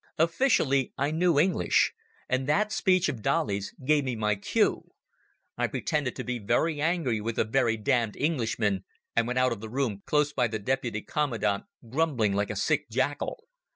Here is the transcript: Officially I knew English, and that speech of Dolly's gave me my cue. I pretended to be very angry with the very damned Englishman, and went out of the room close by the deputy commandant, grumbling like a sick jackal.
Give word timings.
Officially 0.17 0.93
I 0.97 1.11
knew 1.11 1.37
English, 1.37 1.93
and 2.27 2.47
that 2.49 2.71
speech 2.71 3.07
of 3.07 3.21
Dolly's 3.21 3.71
gave 3.85 4.03
me 4.03 4.15
my 4.15 4.33
cue. 4.33 4.85
I 5.59 5.67
pretended 5.67 6.15
to 6.15 6.23
be 6.23 6.39
very 6.39 6.81
angry 6.81 7.21
with 7.21 7.35
the 7.35 7.43
very 7.43 7.77
damned 7.77 8.15
Englishman, 8.17 8.83
and 9.15 9.27
went 9.27 9.37
out 9.37 9.51
of 9.51 9.61
the 9.61 9.69
room 9.69 10.01
close 10.07 10.33
by 10.33 10.47
the 10.47 10.57
deputy 10.57 11.03
commandant, 11.03 11.65
grumbling 11.87 12.33
like 12.33 12.49
a 12.49 12.55
sick 12.55 12.89
jackal. 12.89 13.43